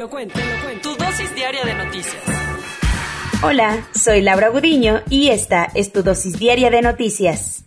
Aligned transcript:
Lo 0.00 0.08
cuento, 0.08 0.32
te 0.32 0.46
lo 0.46 0.64
cuento. 0.64 0.88
Tu 0.88 1.04
dosis 1.04 1.34
diaria 1.34 1.62
de 1.62 1.74
noticias. 1.74 2.16
Hola, 3.42 3.86
soy 3.94 4.22
Laura 4.22 4.48
Gudiño 4.48 5.02
y 5.10 5.28
esta 5.28 5.68
es 5.74 5.92
tu 5.92 6.02
dosis 6.02 6.38
diaria 6.38 6.70
de 6.70 6.80
noticias. 6.80 7.66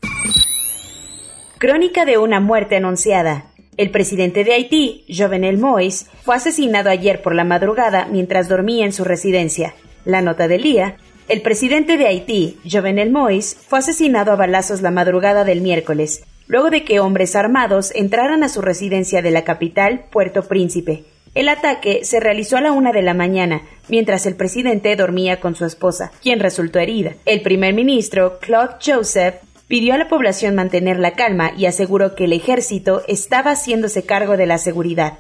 Crónica 1.60 2.06
de 2.06 2.18
una 2.18 2.40
muerte 2.40 2.78
anunciada. 2.78 3.52
El 3.78 3.92
presidente 3.92 4.44
de 4.44 4.54
Haití, 4.54 5.06
Jovenel 5.16 5.60
Moïse, 5.60 6.08
fue 6.24 6.34
asesinado 6.34 6.90
ayer 6.90 7.22
por 7.22 7.36
la 7.36 7.44
madrugada 7.44 8.08
mientras 8.08 8.50
dormía 8.50 8.88
en 8.88 8.94
su 8.94 9.04
residencia. 9.04 9.76
La 10.04 10.24
nota 10.24 10.48
del 10.48 10.64
día. 10.64 10.98
El 11.30 11.44
presidente 11.44 11.98
de 11.98 12.08
Haití, 12.08 12.58
Jovenel 12.68 13.12
Moïse, 13.12 13.56
fue 13.56 13.78
asesinado 13.78 14.32
a 14.32 14.38
balazos 14.38 14.82
la 14.82 14.90
madrugada 14.90 15.44
del 15.44 15.62
miércoles, 15.62 16.24
luego 16.48 16.72
de 16.72 16.84
que 16.84 17.00
hombres 17.00 17.36
armados 17.36 17.92
entraran 17.94 18.42
a 18.42 18.50
su 18.50 18.64
residencia 18.64 19.22
de 19.22 19.30
la 19.30 19.44
capital, 19.44 20.06
Puerto 20.10 20.42
Príncipe. 20.48 21.13
El 21.36 21.50
ataque 21.50 22.06
se 22.06 22.20
realizó 22.20 22.58
a 22.58 22.62
la 22.62 22.72
una 22.72 22.92
de 22.92 23.02
la 23.02 23.16
mañana, 23.16 23.64
mientras 23.90 24.28
el 24.28 24.36
presidente 24.36 24.96
dormía 24.96 25.40
con 25.40 25.56
su 25.56 25.66
esposa, 25.66 26.12
quien 26.22 26.40
resultó 26.40 26.80
herida. 26.80 27.14
El 27.26 27.42
primer 27.42 27.74
ministro, 27.74 28.38
Claude 28.40 28.76
Joseph, 28.86 29.36
pidió 29.68 29.96
a 29.96 29.98
la 29.98 30.08
población 30.08 30.54
mantener 30.54 31.00
la 31.00 31.14
calma 31.14 31.54
y 31.58 31.66
aseguró 31.66 32.14
que 32.14 32.26
el 32.26 32.34
ejército 32.34 33.02
estaba 33.08 33.52
haciéndose 33.52 34.04
cargo 34.04 34.38
de 34.38 34.46
la 34.46 34.60
seguridad. 34.60 35.20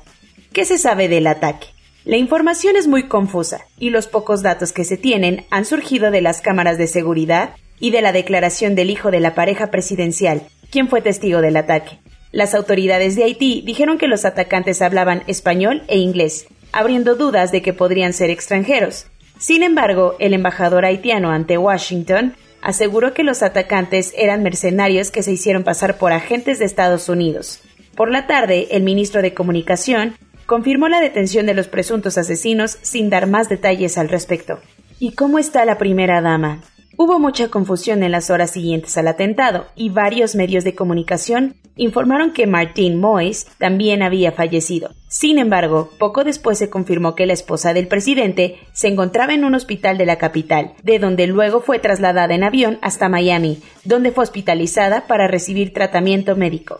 ¿Qué 0.52 0.66
se 0.66 0.78
sabe 0.78 1.08
del 1.08 1.25
ataque? 1.25 1.67
La 2.05 2.17
información 2.17 2.75
es 2.75 2.86
muy 2.86 3.08
confusa 3.08 3.61
y 3.80 3.89
los 3.89 4.05
pocos 4.05 4.44
datos 4.44 4.72
que 4.72 4.83
se 4.83 4.98
tienen 4.98 5.45
han 5.50 5.66
surgido 5.66 6.11
de 6.11 6.22
las 6.22 6.42
cámaras 6.42 6.77
de 6.77 6.86
seguridad 6.86 7.55
y 7.80 7.89
de 7.89 8.03
la 8.03 8.11
declaración 8.11 8.75
del 8.75 8.92
hijo 8.92 9.09
de 9.09 9.20
la 9.20 9.33
pareja 9.33 9.72
presidencial, 9.72 10.44
quien 10.70 10.89
fue 10.89 11.02
testigo 11.02 11.42
del 11.42 11.58
ataque. 11.58 12.03
Las 12.34 12.56
autoridades 12.56 13.16
de 13.16 13.26
Haití 13.26 13.62
dijeron 13.64 14.00
que 14.00 14.08
los 14.08 14.26
atacantes 14.26 14.81
hablaban 14.81 15.22
español 15.28 15.84
e 15.88 16.00
inglés, 16.00 16.48
abriendo 16.72 17.14
dudas 17.14 17.52
de 17.52 17.62
que 17.62 17.73
podrían 17.73 18.12
ser 18.12 18.31
extranjeros. 18.31 19.06
Sin 19.38 19.62
embargo, 19.62 20.16
el 20.17 20.34
embajador 20.34 20.83
haitiano 20.83 21.30
ante 21.30 21.60
Washington 21.60 22.33
aseguró 22.64 23.14
que 23.14 23.21
los 23.23 23.44
atacantes 23.44 24.16
eran 24.17 24.42
mercenarios 24.42 25.11
que 25.11 25.21
se 25.21 25.32
hicieron 25.32 25.64
pasar 25.64 25.99
por 25.99 26.11
agentes 26.11 26.58
de 26.58 26.66
Estados 26.66 27.08
Unidos. 27.08 27.61
Por 27.95 28.10
la 28.10 28.26
tarde, 28.26 28.67
el 28.71 28.82
ministro 28.82 29.21
de 29.21 29.36
Comunicación 29.36 30.15
confirmó 30.48 30.89
la 30.89 31.02
detención 31.02 31.45
de 31.45 31.54
los 31.54 31.67
presuntos 31.67 32.17
asesinos 32.17 32.80
sin 32.82 33.11
dar 33.11 33.27
más 33.27 33.48
detalles 33.48 34.00
al 34.00 34.10
respecto. 34.10 34.60
¿Y 34.98 35.11
cómo 35.11 35.38
está 35.38 35.65
la 35.65 35.77
primera 35.77 36.20
dama? 36.20 36.61
Hubo 37.03 37.19
mucha 37.19 37.49
confusión 37.49 38.02
en 38.02 38.14
las 38.14 38.30
horas 38.30 38.52
siguientes 38.52 38.97
al 38.97 39.09
atentado 39.09 39.65
y 39.75 39.89
varios 39.89 40.36
medios 40.36 40.64
de 40.64 40.73
comunicación 40.73 41.58
informaron 41.75 42.31
que 42.31 42.47
Martin 42.47 42.97
Moyes 42.97 43.45
también 43.58 44.02
había 44.02 44.31
fallecido. 44.31 44.91
Sin 45.09 45.37
embargo, 45.37 45.89
poco 45.99 46.23
después 46.23 46.58
se 46.58 46.69
confirmó 46.69 47.14
que 47.14 47.25
la 47.25 47.33
esposa 47.33 47.73
del 47.73 47.89
presidente 47.89 48.58
se 48.71 48.87
encontraba 48.87 49.33
en 49.33 49.43
un 49.43 49.53
hospital 49.53 49.97
de 49.97 50.05
la 50.05 50.17
capital, 50.17 50.75
de 50.81 50.97
donde 50.97 51.27
luego 51.27 51.59
fue 51.59 51.77
trasladada 51.77 52.36
en 52.36 52.45
avión 52.45 52.80
hasta 52.81 53.09
Miami, 53.09 53.61
donde 53.83 54.14
fue 54.14 54.23
hospitalizada 54.23 55.05
para 55.05 55.27
recibir 55.27 55.73
tratamiento 55.73 56.37
médico. 56.37 56.80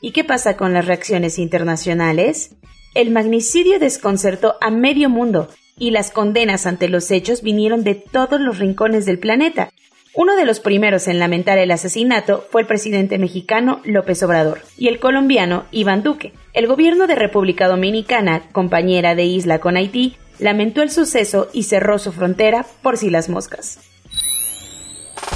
¿Y 0.00 0.10
qué 0.10 0.24
pasa 0.24 0.56
con 0.56 0.72
las 0.72 0.86
reacciones 0.86 1.38
internacionales? 1.38 2.56
El 2.96 3.12
magnicidio 3.12 3.78
desconcertó 3.78 4.56
a 4.60 4.72
medio 4.72 5.08
mundo 5.08 5.46
y 5.78 5.90
las 5.90 6.10
condenas 6.10 6.66
ante 6.66 6.88
los 6.88 7.10
hechos 7.10 7.42
vinieron 7.42 7.84
de 7.84 7.94
todos 7.94 8.40
los 8.40 8.58
rincones 8.58 9.06
del 9.06 9.18
planeta. 9.18 9.70
Uno 10.14 10.36
de 10.36 10.44
los 10.44 10.60
primeros 10.60 11.08
en 11.08 11.18
lamentar 11.18 11.56
el 11.56 11.70
asesinato 11.70 12.44
fue 12.50 12.60
el 12.60 12.66
presidente 12.66 13.18
mexicano 13.18 13.80
López 13.84 14.22
Obrador 14.22 14.60
y 14.76 14.88
el 14.88 14.98
colombiano 14.98 15.64
Iván 15.72 16.02
Duque. 16.02 16.34
El 16.52 16.66
gobierno 16.66 17.06
de 17.06 17.14
República 17.14 17.66
Dominicana, 17.66 18.42
compañera 18.52 19.14
de 19.14 19.24
isla 19.24 19.58
con 19.58 19.76
Haití, 19.76 20.16
lamentó 20.38 20.82
el 20.82 20.90
suceso 20.90 21.48
y 21.54 21.62
cerró 21.62 21.98
su 21.98 22.12
frontera 22.12 22.66
por 22.82 22.98
si 22.98 23.08
las 23.08 23.30
moscas. 23.30 23.91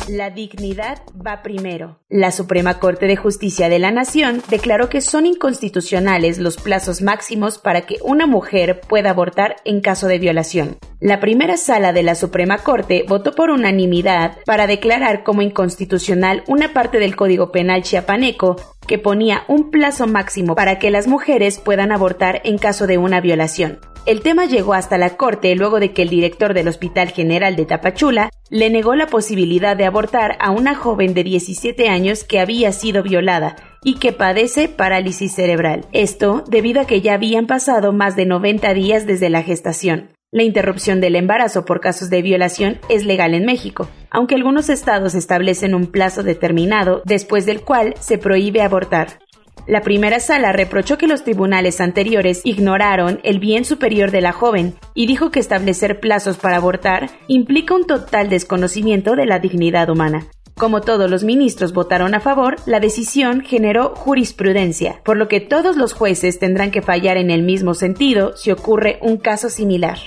La 0.09 0.31
dignidad 0.31 1.03
va 1.15 1.43
primero. 1.43 1.99
La 2.09 2.31
Suprema 2.31 2.79
Corte 2.79 3.07
de 3.07 3.17
Justicia 3.17 3.69
de 3.69 3.81
la 3.81 3.91
Nación 3.91 4.41
declaró 4.49 4.89
que 4.89 5.01
son 5.01 5.27
inconstitucionales 5.27 6.39
los 6.39 6.57
plazos 6.57 7.03
máximos 7.03 7.59
para 7.59 7.83
que 7.83 7.99
una 8.03 8.27
mujer 8.27 8.81
pueda 8.89 9.11
abortar 9.11 9.57
en 9.65 9.81
caso 9.81 10.07
de 10.07 10.21
violación. 10.21 10.79
La 11.01 11.19
primera 11.19 11.57
sala 11.57 11.93
de 11.93 12.05
la 12.05 12.15
Suprema 12.15 12.59
Corte 12.59 13.05
votó 13.09 13.33
por 13.33 13.51
unanimidad 13.51 14.39
para 14.47 14.67
declarar 14.67 15.25
como 15.25 15.43
inconstitucional 15.43 16.45
una 16.47 16.73
parte 16.73 16.99
del 16.99 17.17
Código 17.17 17.51
Penal 17.51 17.83
chiapaneco 17.83 18.57
que 18.87 18.99
ponía 18.99 19.43
un 19.49 19.71
plazo 19.71 20.07
máximo 20.07 20.55
para 20.55 20.79
que 20.79 20.91
las 20.91 21.09
mujeres 21.09 21.59
puedan 21.59 21.91
abortar 21.91 22.41
en 22.45 22.59
caso 22.59 22.87
de 22.87 22.99
una 22.99 23.21
violación. 23.21 23.81
El 24.07 24.21
tema 24.21 24.47
llegó 24.47 24.75
hasta 24.75 24.99
la 24.99 25.17
Corte 25.17 25.57
luego 25.57 25.81
de 25.81 25.93
que 25.93 26.03
el 26.03 26.09
director 26.09 26.55
del 26.55 26.69
Hospital 26.69 27.09
General 27.09 27.57
de 27.57 27.67
Tapachula 27.67 28.31
le 28.51 28.71
negó 28.71 28.95
la 28.95 29.09
posibilidad 29.09 29.77
de 29.77 29.85
abortar 29.85 30.37
a 30.39 30.53
una 30.53 30.77
joven 30.77 31.13
de 31.13 31.25
17 31.25 31.89
años 31.89 32.23
que 32.23 32.39
había 32.39 32.71
sido 32.71 33.03
violada 33.03 33.57
y 33.83 33.97
que 33.97 34.13
padece 34.13 34.69
parálisis 34.69 35.35
cerebral. 35.35 35.87
Esto 35.93 36.45
debido 36.49 36.83
a 36.83 36.87
que 36.87 37.01
ya 37.01 37.15
habían 37.15 37.49
pasado 37.49 37.93
más 37.93 38.15
de 38.15 38.27
90 38.27 38.75
días 38.75 39.07
desde 39.07 39.29
la 39.29 39.43
gestación. 39.43 40.11
La 40.31 40.45
interrupción 40.45 41.01
del 41.01 41.17
embarazo 41.17 41.65
por 41.65 41.81
casos 41.81 42.09
de 42.09 42.23
violación 42.23 42.79
es 42.89 43.05
legal 43.05 43.35
en 43.35 43.45
México, 43.45 43.89
aunque 44.11 44.37
algunos 44.37 44.69
estados 44.69 45.17
establecen 45.17 45.75
un 45.75 45.87
plazo 45.87 46.23
determinado 46.23 47.03
después 47.05 47.45
del 47.45 47.63
cual 47.63 47.95
se 47.99 48.19
prohíbe 48.19 48.63
abortar. 48.63 49.19
La 49.67 49.81
primera 49.81 50.21
sala 50.21 50.53
reprochó 50.53 50.97
que 50.97 51.09
los 51.09 51.25
tribunales 51.25 51.81
anteriores 51.81 52.41
ignoraron 52.45 53.19
el 53.25 53.41
bien 53.41 53.65
superior 53.65 54.13
de 54.13 54.21
la 54.21 54.31
joven 54.31 54.75
y 54.95 55.07
dijo 55.07 55.33
que 55.33 55.41
establecer 55.41 55.99
plazos 55.99 56.37
para 56.37 56.57
abortar 56.57 57.11
implica 57.27 57.75
un 57.75 57.85
total 57.85 58.29
desconocimiento 58.29 59.17
de 59.17 59.27
la 59.27 59.41
dignidad 59.41 59.91
humana. 59.91 60.29
Como 60.55 60.81
todos 60.81 61.11
los 61.11 61.25
ministros 61.25 61.73
votaron 61.73 62.15
a 62.15 62.21
favor, 62.21 62.57
la 62.65 62.79
decisión 62.79 63.43
generó 63.43 63.95
jurisprudencia, 63.97 65.03
por 65.05 65.17
lo 65.17 65.27
que 65.27 65.41
todos 65.41 65.77
los 65.77 65.93
jueces 65.93 66.39
tendrán 66.39 66.71
que 66.71 66.81
fallar 66.81 67.17
en 67.17 67.31
el 67.31 67.43
mismo 67.43 67.75
sentido 67.75 68.37
si 68.37 68.53
ocurre 68.53 68.99
un 69.03 69.19
caso 69.19 69.51
similar. 69.51 69.99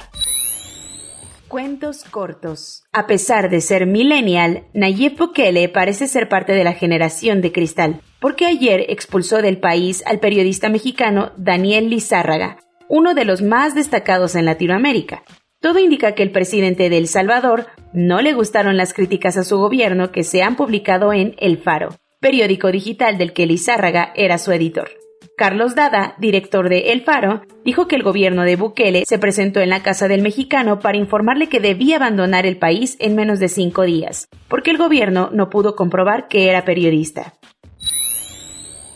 Cuentos 1.50 2.04
cortos. 2.04 2.84
A 2.94 3.08
pesar 3.08 3.50
de 3.50 3.60
ser 3.62 3.88
millennial, 3.88 4.68
Nayib 4.76 5.18
Bukele 5.18 5.68
parece 5.68 6.08
ser 6.08 6.30
parte 6.30 6.54
de 6.54 6.64
la 6.64 6.74
generación 6.74 7.42
de 7.42 7.52
cristal, 7.52 8.02
porque 8.22 8.46
ayer 8.46 8.86
expulsó 8.90 9.42
del 9.42 9.58
país 9.58 10.04
al 10.06 10.20
periodista 10.20 10.70
mexicano 10.70 11.32
Daniel 11.38 11.90
Lizárraga, 11.90 12.60
uno 12.88 13.16
de 13.16 13.26
los 13.26 13.42
más 13.42 13.74
destacados 13.74 14.36
en 14.36 14.46
Latinoamérica. 14.46 15.24
Todo 15.60 15.80
indica 15.80 16.14
que 16.14 16.22
el 16.22 16.32
presidente 16.32 16.88
de 16.88 17.00
El 17.00 17.08
Salvador 17.08 17.66
no 17.94 18.22
le 18.22 18.34
gustaron 18.34 18.78
las 18.78 18.94
críticas 18.94 19.36
a 19.36 19.44
su 19.44 19.58
gobierno 19.58 20.12
que 20.12 20.24
se 20.24 20.44
han 20.44 20.56
publicado 20.56 21.14
en 21.14 21.34
El 21.40 21.58
Faro, 21.58 21.96
periódico 22.22 22.72
digital 22.72 23.18
del 23.18 23.34
que 23.34 23.48
Lizárraga 23.48 24.14
era 24.16 24.38
su 24.38 24.52
editor. 24.52 24.92
Carlos 25.40 25.74
Dada, 25.74 26.16
director 26.18 26.68
de 26.68 26.92
El 26.92 27.06
Faro, 27.06 27.44
dijo 27.64 27.88
que 27.88 27.96
el 27.96 28.04
gobierno 28.04 28.44
de 28.44 28.58
Bukele 28.58 29.04
se 29.08 29.20
presentó 29.20 29.62
en 29.62 29.70
la 29.70 29.82
casa 29.82 30.10
del 30.10 30.22
mexicano 30.22 30.80
para 30.80 30.98
informarle 30.98 31.48
que 31.48 31.62
debía 31.62 31.96
abandonar 31.96 32.46
el 32.46 32.58
país 32.58 32.98
en 33.00 33.16
menos 33.16 33.40
de 33.40 33.48
cinco 33.48 33.84
días, 33.84 34.28
porque 34.50 34.70
el 34.70 34.78
gobierno 34.78 35.30
no 35.32 35.50
pudo 35.50 35.78
comprobar 35.78 36.28
que 36.28 36.50
era 36.50 36.66
periodista. 36.66 37.36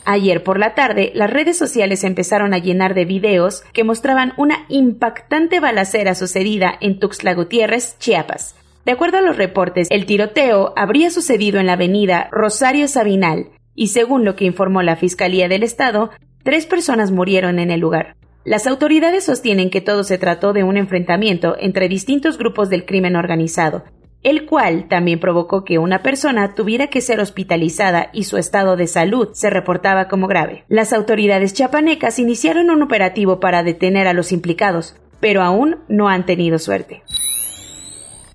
Ayer 0.04 0.42
por 0.42 0.58
la 0.58 0.74
tarde, 0.74 1.12
las 1.14 1.30
redes 1.30 1.56
sociales 1.56 2.04
empezaron 2.04 2.52
a 2.52 2.58
llenar 2.58 2.92
de 2.92 3.06
videos 3.06 3.62
que 3.72 3.82
mostraban 3.82 4.34
una 4.36 4.66
impactante 4.68 5.60
balacera 5.60 6.14
sucedida 6.14 6.74
en 6.82 6.98
Tuxtla 6.98 7.32
Gutiérrez, 7.32 7.96
Chiapas. 7.98 8.54
De 8.84 8.92
acuerdo 8.92 9.16
a 9.16 9.22
los 9.22 9.38
reportes, 9.38 9.88
el 9.90 10.04
tiroteo 10.04 10.74
habría 10.76 11.08
sucedido 11.08 11.58
en 11.58 11.68
la 11.68 11.72
avenida 11.72 12.28
Rosario 12.30 12.86
Sabinal, 12.86 13.48
y 13.74 13.88
según 13.88 14.26
lo 14.26 14.36
que 14.36 14.44
informó 14.44 14.82
la 14.82 14.96
Fiscalía 14.96 15.48
del 15.48 15.62
Estado, 15.62 16.10
tres 16.44 16.66
personas 16.66 17.10
murieron 17.10 17.58
en 17.58 17.72
el 17.72 17.80
lugar. 17.80 18.16
Las 18.44 18.66
autoridades 18.66 19.24
sostienen 19.24 19.70
que 19.70 19.80
todo 19.80 20.04
se 20.04 20.18
trató 20.18 20.52
de 20.52 20.62
un 20.62 20.76
enfrentamiento 20.76 21.56
entre 21.58 21.88
distintos 21.88 22.36
grupos 22.38 22.68
del 22.68 22.84
crimen 22.84 23.16
organizado, 23.16 23.84
el 24.22 24.44
cual 24.44 24.86
también 24.88 25.18
provocó 25.18 25.64
que 25.64 25.78
una 25.78 26.02
persona 26.02 26.54
tuviera 26.54 26.88
que 26.88 27.00
ser 27.00 27.20
hospitalizada 27.20 28.10
y 28.12 28.24
su 28.24 28.36
estado 28.36 28.76
de 28.76 28.86
salud 28.86 29.30
se 29.32 29.48
reportaba 29.48 30.08
como 30.08 30.28
grave. 30.28 30.64
Las 30.68 30.92
autoridades 30.92 31.54
chapanecas 31.54 32.18
iniciaron 32.18 32.70
un 32.70 32.82
operativo 32.82 33.40
para 33.40 33.62
detener 33.62 34.06
a 34.06 34.12
los 34.12 34.30
implicados, 34.30 34.94
pero 35.20 35.42
aún 35.42 35.78
no 35.88 36.08
han 36.08 36.26
tenido 36.26 36.58
suerte. 36.58 37.02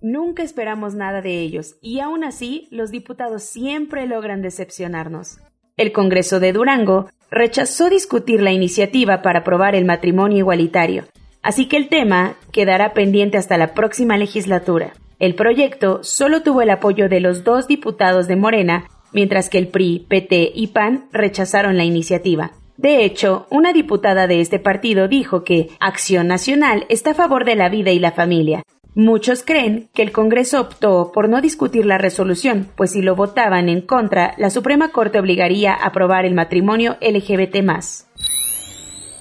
Nunca 0.01 0.43
esperamos 0.43 0.95
nada 0.95 1.21
de 1.21 1.39
ellos 1.39 1.75
y 1.81 1.99
aún 1.99 2.23
así 2.23 2.67
los 2.71 2.89
diputados 2.89 3.43
siempre 3.43 4.07
logran 4.07 4.41
decepcionarnos. 4.41 5.39
El 5.75 5.91
Congreso 5.91 6.39
de 6.39 6.53
Durango 6.53 7.09
rechazó 7.31 7.89
discutir 7.89 8.41
la 8.41 8.51
iniciativa 8.51 9.21
para 9.21 9.39
aprobar 9.39 9.75
el 9.75 9.85
matrimonio 9.85 10.39
igualitario, 10.39 11.05
así 11.41 11.67
que 11.67 11.77
el 11.77 11.89
tema 11.89 12.35
quedará 12.51 12.93
pendiente 12.93 13.37
hasta 13.37 13.57
la 13.57 13.73
próxima 13.73 14.17
legislatura. 14.17 14.93
El 15.19 15.35
proyecto 15.35 16.03
solo 16.03 16.43
tuvo 16.43 16.61
el 16.61 16.69
apoyo 16.69 17.09
de 17.09 17.19
los 17.19 17.43
dos 17.43 17.67
diputados 17.67 18.27
de 18.27 18.35
Morena, 18.35 18.85
mientras 19.11 19.49
que 19.49 19.57
el 19.57 19.67
PRI, 19.67 20.05
PT 20.07 20.51
y 20.55 20.67
PAN 20.67 21.09
rechazaron 21.11 21.77
la 21.77 21.83
iniciativa. 21.83 22.51
De 22.77 23.03
hecho, 23.03 23.45
una 23.49 23.73
diputada 23.73 24.27
de 24.27 24.39
este 24.39 24.59
partido 24.59 25.09
dijo 25.09 25.43
que 25.43 25.67
Acción 25.81 26.27
Nacional 26.27 26.85
está 26.87 27.11
a 27.11 27.15
favor 27.15 27.43
de 27.43 27.55
la 27.55 27.67
vida 27.67 27.91
y 27.91 27.99
la 27.99 28.13
familia. 28.13 28.63
Muchos 28.95 29.43
creen 29.43 29.89
que 29.93 30.01
el 30.01 30.11
Congreso 30.11 30.59
optó 30.59 31.11
por 31.13 31.29
no 31.29 31.41
discutir 31.41 31.85
la 31.85 31.97
resolución, 31.97 32.67
pues 32.75 32.91
si 32.91 33.01
lo 33.01 33.15
votaban 33.15 33.69
en 33.69 33.81
contra, 33.81 34.33
la 34.37 34.49
Suprema 34.49 34.91
Corte 34.91 35.19
obligaría 35.19 35.73
a 35.73 35.87
aprobar 35.87 36.25
el 36.25 36.33
matrimonio 36.33 36.97
LGBT. 36.99 37.57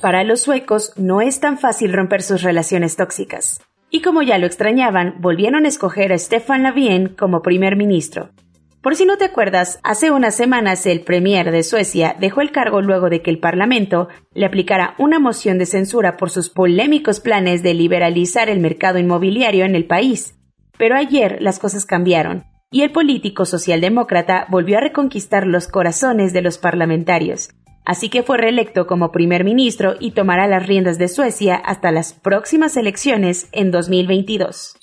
Para 0.00 0.24
los 0.24 0.40
suecos 0.40 0.92
no 0.96 1.20
es 1.20 1.40
tan 1.40 1.58
fácil 1.58 1.92
romper 1.92 2.22
sus 2.22 2.42
relaciones 2.42 2.96
tóxicas. 2.96 3.60
Y 3.90 4.00
como 4.00 4.22
ya 4.22 4.38
lo 4.38 4.46
extrañaban, 4.46 5.16
volvieron 5.20 5.64
a 5.64 5.68
escoger 5.68 6.12
a 6.12 6.18
Stefan 6.18 6.62
Löfven 6.62 7.08
como 7.08 7.42
primer 7.42 7.76
ministro. 7.76 8.30
Por 8.82 8.94
si 8.94 9.04
no 9.06 9.16
te 9.18 9.24
acuerdas, 9.24 9.80
hace 9.82 10.12
unas 10.12 10.36
semanas 10.36 10.86
el 10.86 11.00
premier 11.00 11.50
de 11.50 11.64
Suecia 11.64 12.14
dejó 12.20 12.42
el 12.42 12.52
cargo 12.52 12.80
luego 12.80 13.10
de 13.10 13.22
que 13.22 13.30
el 13.30 13.40
Parlamento 13.40 14.08
le 14.34 14.46
aplicara 14.46 14.94
una 14.98 15.18
moción 15.18 15.58
de 15.58 15.66
censura 15.66 16.16
por 16.16 16.30
sus 16.30 16.48
polémicos 16.48 17.18
planes 17.18 17.64
de 17.64 17.74
liberalizar 17.74 18.48
el 18.48 18.60
mercado 18.60 18.98
inmobiliario 18.98 19.64
en 19.64 19.74
el 19.74 19.86
país. 19.86 20.38
Pero 20.78 20.96
ayer 20.96 21.38
las 21.40 21.58
cosas 21.58 21.86
cambiaron 21.86 22.44
y 22.70 22.82
el 22.82 22.92
político 22.92 23.46
socialdemócrata 23.46 24.46
volvió 24.48 24.78
a 24.78 24.82
reconquistar 24.82 25.46
los 25.46 25.66
corazones 25.66 26.32
de 26.32 26.42
los 26.42 26.58
parlamentarios, 26.58 27.50
así 27.84 28.10
que 28.10 28.22
fue 28.22 28.38
reelecto 28.38 28.86
como 28.86 29.10
primer 29.10 29.42
ministro 29.42 29.94
y 29.98 30.12
tomará 30.12 30.46
las 30.46 30.66
riendas 30.66 30.98
de 30.98 31.08
Suecia 31.08 31.56
hasta 31.56 31.90
las 31.90 32.12
próximas 32.12 32.76
elecciones 32.76 33.48
en 33.50 33.72
2022. 33.72 34.76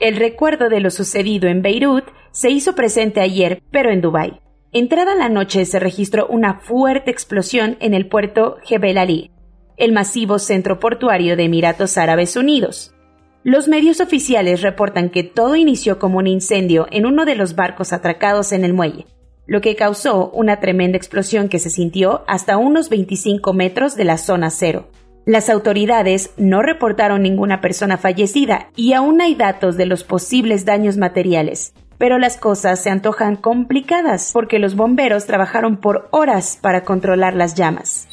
El 0.00 0.16
recuerdo 0.16 0.68
de 0.68 0.80
lo 0.80 0.90
sucedido 0.90 1.48
en 1.48 1.62
Beirut 1.62 2.04
se 2.36 2.50
hizo 2.50 2.74
presente 2.74 3.22
ayer, 3.22 3.62
pero 3.70 3.90
en 3.90 4.02
Dubái. 4.02 4.40
Entrada 4.70 5.14
la 5.14 5.30
noche 5.30 5.64
se 5.64 5.78
registró 5.78 6.26
una 6.26 6.60
fuerte 6.60 7.10
explosión 7.10 7.78
en 7.80 7.94
el 7.94 8.08
puerto 8.08 8.58
Jebel 8.62 8.98
Ali, 8.98 9.30
el 9.78 9.92
masivo 9.92 10.38
centro 10.38 10.78
portuario 10.78 11.34
de 11.34 11.44
Emiratos 11.44 11.96
Árabes 11.96 12.36
Unidos. 12.36 12.94
Los 13.42 13.68
medios 13.68 14.02
oficiales 14.02 14.60
reportan 14.60 15.08
que 15.08 15.22
todo 15.22 15.56
inició 15.56 15.98
como 15.98 16.18
un 16.18 16.26
incendio 16.26 16.86
en 16.90 17.06
uno 17.06 17.24
de 17.24 17.36
los 17.36 17.54
barcos 17.56 17.94
atracados 17.94 18.52
en 18.52 18.66
el 18.66 18.74
muelle, 18.74 19.06
lo 19.46 19.62
que 19.62 19.74
causó 19.74 20.28
una 20.28 20.60
tremenda 20.60 20.98
explosión 20.98 21.48
que 21.48 21.58
se 21.58 21.70
sintió 21.70 22.22
hasta 22.28 22.58
unos 22.58 22.90
25 22.90 23.54
metros 23.54 23.96
de 23.96 24.04
la 24.04 24.18
zona 24.18 24.50
cero. 24.50 24.90
Las 25.24 25.48
autoridades 25.48 26.34
no 26.36 26.60
reportaron 26.60 27.22
ninguna 27.22 27.62
persona 27.62 27.96
fallecida 27.96 28.68
y 28.76 28.92
aún 28.92 29.22
hay 29.22 29.34
datos 29.36 29.78
de 29.78 29.86
los 29.86 30.04
posibles 30.04 30.66
daños 30.66 30.98
materiales. 30.98 31.72
Pero 31.98 32.18
las 32.18 32.36
cosas 32.36 32.82
se 32.82 32.90
antojan 32.90 33.36
complicadas 33.36 34.30
porque 34.32 34.58
los 34.58 34.76
bomberos 34.76 35.26
trabajaron 35.26 35.78
por 35.78 36.08
horas 36.10 36.58
para 36.60 36.84
controlar 36.84 37.34
las 37.34 37.54
llamas. 37.54 38.06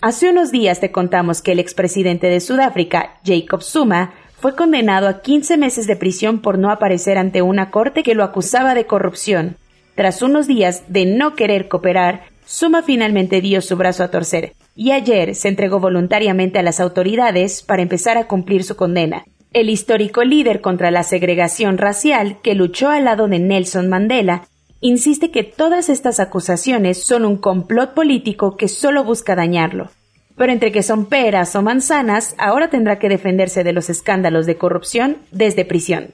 Hace 0.00 0.28
unos 0.28 0.50
días 0.50 0.80
te 0.80 0.90
contamos 0.90 1.42
que 1.42 1.52
el 1.52 1.60
expresidente 1.60 2.26
de 2.26 2.40
Sudáfrica, 2.40 3.20
Jacob 3.24 3.62
Zuma, 3.62 4.12
fue 4.40 4.56
condenado 4.56 5.06
a 5.06 5.22
15 5.22 5.56
meses 5.56 5.86
de 5.86 5.94
prisión 5.94 6.40
por 6.40 6.58
no 6.58 6.72
aparecer 6.72 7.18
ante 7.18 7.42
una 7.42 7.70
corte 7.70 8.02
que 8.02 8.16
lo 8.16 8.24
acusaba 8.24 8.74
de 8.74 8.86
corrupción. 8.86 9.56
Tras 9.94 10.20
unos 10.20 10.48
días 10.48 10.82
de 10.88 11.06
no 11.06 11.36
querer 11.36 11.68
cooperar, 11.68 12.24
Suma 12.44 12.82
finalmente 12.82 13.40
dio 13.40 13.60
su 13.60 13.76
brazo 13.76 14.02
a 14.02 14.10
torcer 14.10 14.54
y 14.74 14.90
ayer 14.90 15.36
se 15.36 15.48
entregó 15.48 15.78
voluntariamente 15.78 16.58
a 16.58 16.62
las 16.62 16.80
autoridades 16.80 17.62
para 17.62 17.82
empezar 17.82 18.18
a 18.18 18.26
cumplir 18.26 18.64
su 18.64 18.74
condena. 18.74 19.24
El 19.52 19.68
histórico 19.68 20.24
líder 20.24 20.60
contra 20.60 20.90
la 20.90 21.02
segregación 21.02 21.78
racial, 21.78 22.38
que 22.42 22.54
luchó 22.54 22.88
al 22.88 23.04
lado 23.04 23.28
de 23.28 23.38
Nelson 23.38 23.88
Mandela, 23.88 24.48
insiste 24.80 25.30
que 25.30 25.44
todas 25.44 25.88
estas 25.88 26.20
acusaciones 26.20 27.04
son 27.04 27.24
un 27.24 27.36
complot 27.36 27.94
político 27.94 28.56
que 28.56 28.68
solo 28.68 29.04
busca 29.04 29.36
dañarlo. 29.36 29.90
Pero 30.36 30.52
entre 30.52 30.72
que 30.72 30.82
son 30.82 31.06
peras 31.06 31.54
o 31.54 31.62
manzanas, 31.62 32.34
ahora 32.38 32.70
tendrá 32.70 32.98
que 32.98 33.10
defenderse 33.10 33.64
de 33.64 33.72
los 33.72 33.90
escándalos 33.90 34.46
de 34.46 34.56
corrupción 34.56 35.18
desde 35.30 35.66
prisión. 35.66 36.08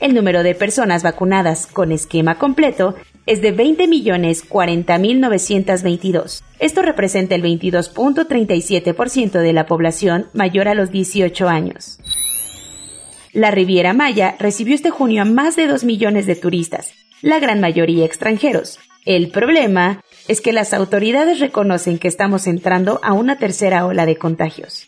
El 0.00 0.14
número 0.14 0.44
de 0.44 0.54
personas 0.54 1.02
vacunadas 1.02 1.66
con 1.66 1.90
esquema 1.90 2.38
completo 2.38 2.94
es 3.26 3.42
de 3.42 3.52
20.040.922. 3.54 6.42
Esto 6.60 6.82
representa 6.82 7.34
el 7.34 7.42
22.37% 7.42 9.40
de 9.40 9.52
la 9.52 9.66
población 9.66 10.28
mayor 10.34 10.68
a 10.68 10.74
los 10.74 10.92
18 10.92 11.48
años. 11.48 11.98
La 13.32 13.50
Riviera 13.50 13.92
Maya 13.92 14.36
recibió 14.38 14.72
este 14.74 14.90
junio 14.90 15.22
a 15.22 15.24
más 15.24 15.56
de 15.56 15.66
2 15.66 15.82
millones 15.84 16.26
de 16.26 16.36
turistas, 16.36 16.92
la 17.20 17.40
gran 17.40 17.60
mayoría 17.60 18.04
extranjeros. 18.04 18.78
El 19.04 19.30
problema 19.30 20.04
es 20.28 20.40
que 20.40 20.52
las 20.52 20.72
autoridades 20.72 21.40
reconocen 21.40 21.98
que 21.98 22.06
estamos 22.08 22.46
entrando 22.46 23.00
a 23.02 23.14
una 23.14 23.36
tercera 23.36 23.84
ola 23.86 24.06
de 24.06 24.16
contagios. 24.16 24.86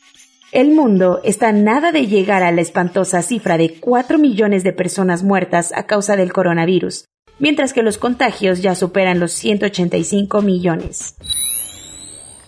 El 0.52 0.72
mundo 0.72 1.20
está 1.22 1.52
nada 1.52 1.92
de 1.92 2.08
llegar 2.08 2.42
a 2.42 2.50
la 2.50 2.60
espantosa 2.60 3.22
cifra 3.22 3.56
de 3.56 3.78
4 3.78 4.18
millones 4.18 4.64
de 4.64 4.72
personas 4.72 5.22
muertas 5.22 5.72
a 5.72 5.86
causa 5.86 6.16
del 6.16 6.32
coronavirus, 6.32 7.04
mientras 7.38 7.72
que 7.72 7.84
los 7.84 7.98
contagios 7.98 8.60
ya 8.60 8.74
superan 8.74 9.20
los 9.20 9.30
185 9.32 10.42
millones. 10.42 11.14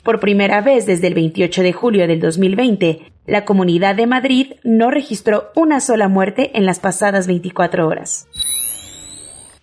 Por 0.02 0.18
primera 0.18 0.60
vez 0.62 0.84
desde 0.84 1.06
el 1.06 1.14
28 1.14 1.62
de 1.62 1.72
julio 1.72 2.08
del 2.08 2.18
2020, 2.18 3.12
la 3.26 3.44
Comunidad 3.44 3.94
de 3.94 4.08
Madrid 4.08 4.54
no 4.64 4.90
registró 4.90 5.52
una 5.54 5.78
sola 5.78 6.08
muerte 6.08 6.50
en 6.54 6.66
las 6.66 6.80
pasadas 6.80 7.28
24 7.28 7.86
horas. 7.86 8.26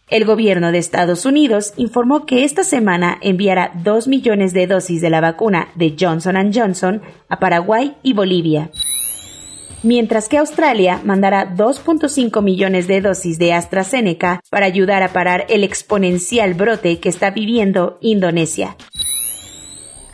El 0.09 0.25
gobierno 0.25 0.71
de 0.71 0.79
Estados 0.79 1.25
Unidos 1.25 1.73
informó 1.77 2.25
que 2.25 2.43
esta 2.43 2.63
semana 2.63 3.19
enviará 3.21 3.71
2 3.83 4.07
millones 4.07 4.53
de 4.53 4.65
dosis 4.65 5.01
de 5.01 5.11
la 5.11 5.21
vacuna 5.21 5.67
de 5.75 5.95
Johnson 5.99 6.51
Johnson 6.51 7.03
a 7.29 7.39
Paraguay 7.39 7.95
y 8.01 8.13
Bolivia, 8.13 8.71
mientras 9.83 10.27
que 10.27 10.39
Australia 10.39 10.99
mandará 11.03 11.55
2.5 11.55 12.41
millones 12.41 12.87
de 12.87 13.01
dosis 13.01 13.37
de 13.37 13.53
AstraZeneca 13.53 14.41
para 14.49 14.65
ayudar 14.65 15.03
a 15.03 15.13
parar 15.13 15.45
el 15.47 15.63
exponencial 15.63 16.55
brote 16.55 16.99
que 16.99 17.09
está 17.09 17.29
viviendo 17.29 17.99
Indonesia. 18.01 18.77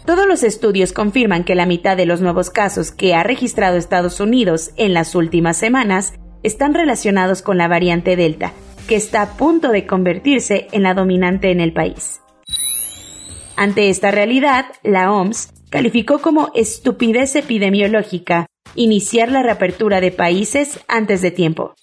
Todos 0.06 0.28
los 0.28 0.44
estudios 0.44 0.92
confirman 0.92 1.46
que 1.46 1.56
la 1.56 1.66
mitad 1.66 1.96
de 1.96 2.06
los 2.06 2.20
nuevos 2.20 2.50
casos 2.50 2.92
que 2.92 3.16
ha 3.16 3.24
registrado 3.24 3.78
Estados 3.78 4.20
Unidos 4.20 4.72
en 4.76 4.94
las 4.94 5.16
últimas 5.16 5.56
semanas 5.56 6.14
están 6.44 6.74
relacionados 6.74 7.42
con 7.42 7.58
la 7.58 7.70
variante 7.70 8.18
Delta, 8.18 8.52
que 8.88 8.96
está 8.96 9.22
a 9.22 9.38
punto 9.38 9.72
de 9.72 9.86
convertirse 9.86 10.68
en 10.72 10.84
la 10.84 10.94
dominante 10.94 11.52
en 11.52 11.60
el 11.60 11.74
país. 11.74 12.22
Ante 13.56 13.90
esta 13.90 14.12
realidad, 14.12 14.66
la 14.84 15.12
OMS 15.12 15.50
calificó 15.70 16.20
como 16.20 16.52
estupidez 16.56 17.36
epidemiológica 17.36 18.48
iniciar 18.76 19.32
la 19.32 19.44
reapertura 19.44 20.02
de 20.02 20.12
países 20.12 20.80
antes 20.88 21.22
de 21.22 21.32
tiempo. 21.32 21.74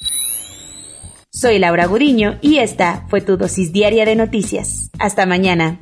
Soy 1.30 1.59
Laura 1.59 1.87
Gudiño 1.87 2.38
y 2.42 2.59
esta 2.59 3.06
fue 3.09 3.23
tu 3.23 3.37
dosis 3.38 3.73
diaria 3.73 4.04
de 4.04 4.16
noticias. 4.16 4.90
Hasta 4.99 5.25
mañana. 5.25 5.78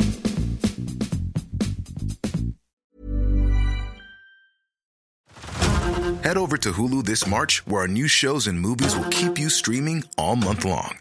Head 6.23 6.37
over 6.37 6.57
to 6.59 6.71
Hulu 6.71 7.05
this 7.05 7.27
March, 7.27 7.63
where 7.67 7.81
our 7.81 7.89
new 7.89 8.07
shows 8.07 8.47
and 8.47 8.61
movies 8.61 8.95
will 8.95 9.09
keep 9.11 9.37
you 9.37 9.49
streaming 9.51 10.05
all 10.17 10.37
month 10.37 10.65
long. 10.65 11.01